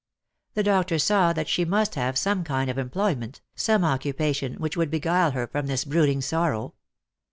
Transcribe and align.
The 0.55 0.63
doctor 0.63 0.97
saw 0.97 1.31
that 1.31 1.47
she 1.47 1.63
must 1.63 1.93
have 1.93 2.17
some 2.17 2.43
kind 2.43 2.71
of 2.71 2.79
employ 2.79 3.13
ment, 3.13 3.39
some 3.53 3.85
occupation 3.85 4.55
which 4.55 4.75
would 4.75 4.89
beguile 4.89 5.29
her 5.29 5.45
from 5.45 5.67
this 5.67 5.85
brooding 5.85 6.21
sorrow. 6.21 6.73